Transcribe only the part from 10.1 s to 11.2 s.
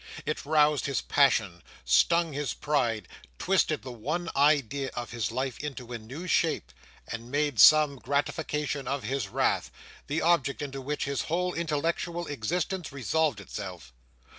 object into which